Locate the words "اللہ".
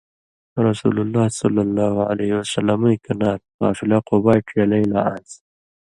1.03-1.25